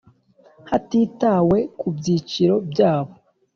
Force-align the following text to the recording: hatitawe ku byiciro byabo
hatitawe 0.69 1.57
ku 1.79 1.87
byiciro 1.97 2.55
byabo 2.71 3.13